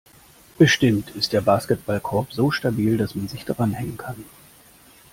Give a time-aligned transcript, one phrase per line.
[0.57, 4.25] Bestimmt ist der Basketballkorb so stabil, dass man sich dranhängen kann.